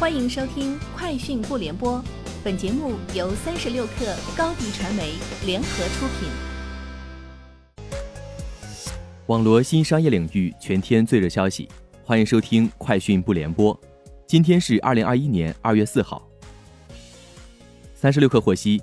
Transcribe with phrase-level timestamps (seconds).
[0.00, 1.98] 欢迎收听《快讯不联播》，
[2.42, 5.12] 本节目由三十六克高低传媒
[5.44, 6.30] 联合出品。
[9.26, 11.68] 网罗新商业领域全天最热消息，
[12.02, 13.76] 欢迎收听《快讯不联播》。
[14.26, 16.26] 今天是二零二一年二月四号。
[17.94, 18.80] 三十六克获悉，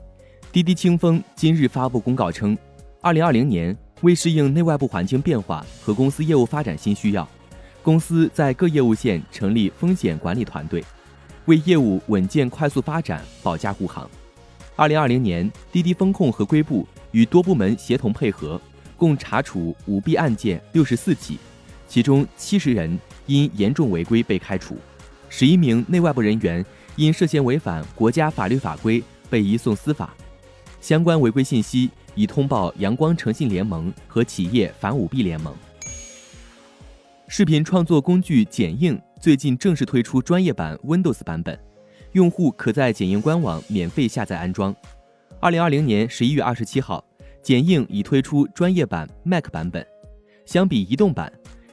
[0.52, 2.56] 滴滴清风今日发布公告称，
[3.02, 7.28] 二零二零年为适应内外部环境变化和公司业务发展新需要，
[7.82, 10.86] 公司在各业务线成立风险管理团队。
[11.48, 14.10] 为业务稳健快速发展保驾护航。
[14.76, 18.62] 二零二零年，滴滴风控合规部与多部门协同配合，
[18.96, 21.40] 共查处舞弊案件六十四起，
[21.88, 24.78] 其中七十人因严重违规被开除，
[25.30, 26.64] 十一名内外部人员
[26.96, 30.14] 因涉嫌违反国家法律法规被移送司法。
[30.82, 35.56] 相关违规信息已通报阳光诚信联盟和企业反舞弊联盟。
[37.30, 39.00] 视频创作工具剪映。
[39.28, 41.60] 最近正式推出专业版 Windows 版本，
[42.14, 44.74] 用户可在剪映官网免费下载安装。
[45.42, 47.04] 二零二零年十一月二十七号，
[47.44, 49.86] 剪映已推出专业版 Mac 版本。
[50.46, 51.30] 相比移动版，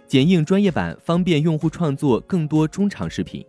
[0.08, 3.46] 剪映专业版方便用户创作更多中长视频。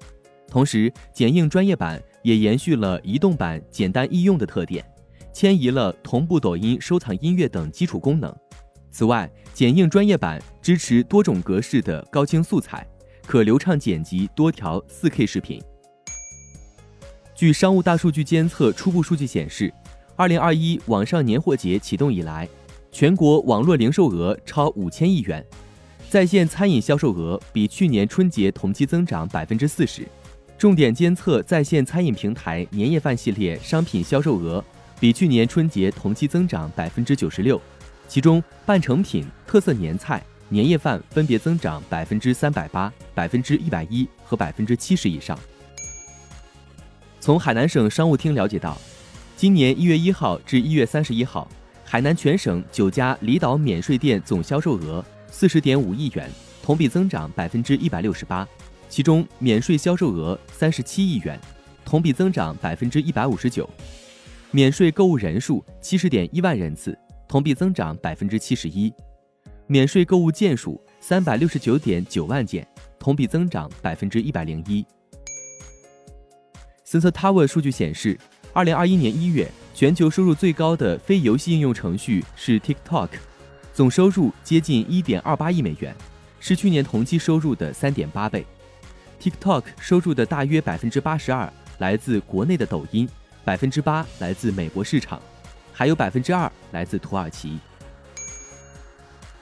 [0.48, 4.86] 同时，剪映专业版也延续了移动版简单易用的特点，
[5.34, 8.32] 迁移了同步抖音收藏音乐等基础功能。
[8.92, 12.88] 此外，剪映专业版支持多种格式的高清素材。
[13.26, 15.62] 可流畅剪辑多条 4K 视频。
[17.34, 19.74] 据商务大数据监测初步数据显示
[20.18, 22.48] ，2021网上年货节启动以来，
[22.92, 25.46] 全国网络零售额超五千亿元，
[26.10, 30.08] 在线餐饮销售额比去年春节同期增长百分之四十。
[30.58, 34.64] 重点监测在线餐饮平台年夜饭系列商品销售额
[34.98, 37.62] 比去年春节同期增长百分之九十六，
[38.08, 40.24] 其中半成品、特色年菜。
[40.50, 45.38] 年夜饭分别增长百分之三百八、百分之一百一和百分之七十以上。
[47.20, 48.78] 从海南省商务厅了解到，
[49.36, 51.50] 今年一月一号至一月三十一号，
[51.84, 56.30] 海南全省九家离岛免税店总销售额四十点五亿元，
[56.62, 58.48] 同比增长百分之一百六十八。
[58.88, 61.40] 其中免税销售额三十七亿元，
[61.84, 63.68] 同比增长百分之一百五十九。
[64.52, 66.98] 免税购物人数七十点一万人次，
[67.28, 68.94] 同比增长百分之七十一。
[69.68, 72.68] 免税购物件数三百六十九点九万件，
[73.00, 74.86] 同比增长百分之一百零一。
[76.84, 78.16] s e n s o Tower 数据显示，
[78.54, 83.10] 二零二一年一月，全球收入最高的非游戏应用程序是 TikTok，
[83.74, 85.96] 总收入接近一点二八亿美元，
[86.40, 88.46] 是去年同期收入的三点八倍。
[89.20, 93.10] TikTok 收入的大约百分之八十二来自国内的抖音，
[93.44, 95.20] 百分之八来自美国市场，
[95.74, 97.58] 还有百分之二来自土耳其。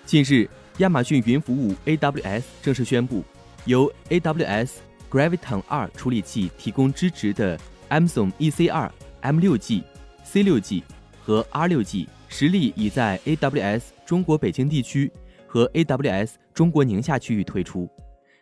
[0.05, 0.47] 近日，
[0.77, 3.23] 亚马逊云服务 AWS 正式宣布，
[3.65, 4.69] 由 AWS
[5.09, 7.57] Graviton 二处理器提供支持的
[7.89, 8.89] Amazon EC2、
[9.21, 9.83] M6G、
[10.25, 10.83] C6G
[11.23, 15.09] 和 R6G 实力已在 AWS 中国北京地区
[15.47, 17.89] 和 AWS 中国宁夏区域推出，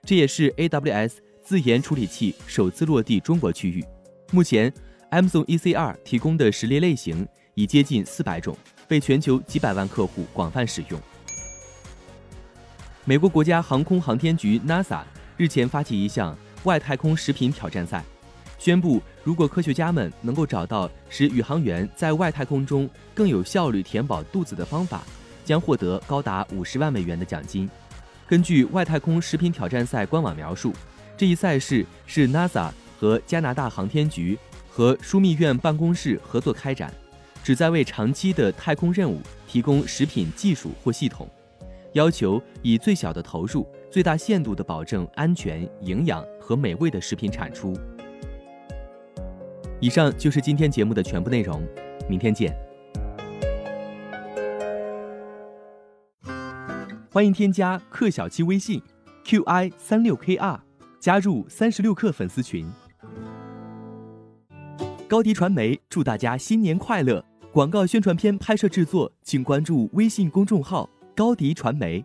[0.04, 1.14] 这也是 AWS
[1.44, 3.86] 自研处理器首次落地中国区域。
[4.32, 4.74] 目前
[5.12, 8.58] ，Amazon EC2 提供的实例类型已接近四百种，
[8.88, 11.00] 被全球几百万客户广泛使用。
[13.04, 15.02] 美国国家航空航天局 NASA
[15.36, 18.04] 日前发起一项外太空食品挑战赛，
[18.60, 25.02] 宣布如果科学家们能够找到使宇航员在外太空中更有效率填饱肚子的方法，
[25.44, 27.68] 将获得高达五十万美元的奖金。
[28.28, 30.72] 根据外太空食品挑战赛官网描述，
[31.18, 32.70] 这一赛事是 NASA
[33.00, 34.38] 和加拿大航天局
[34.70, 36.94] 和枢密院办公室合作开展，
[37.44, 41.28] 旨在为长期的太空任务提供食品技术或系统。
[41.94, 47.74] 要求以最小的投入、最大限度地保证安全、营养和美味的食品产出。
[49.80, 51.62] 以上就是今天节目的全部内容，
[52.08, 52.56] 明天见。
[57.12, 58.82] 欢迎添加克小七微信
[59.26, 60.60] ，qi 三六 kr，
[61.00, 62.66] 加入三十六氪粉丝群。
[65.10, 67.26] 高迪传媒祝大家新年快乐！
[67.52, 70.90] 广告宣传片拍摄制作，请关注微信公众号。
[71.16, 72.04] 高迪传媒。